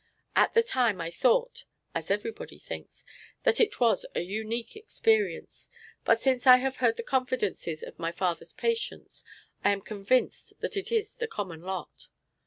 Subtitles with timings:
[0.35, 3.05] At the time I thought (as everybody thinks)
[3.43, 5.69] that it was a unique experience;
[6.03, 9.23] but since I have heard the confidences of my father's patients
[9.63, 12.07] I am convinced that it is the common lot.